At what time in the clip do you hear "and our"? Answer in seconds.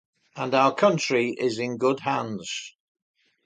0.35-0.73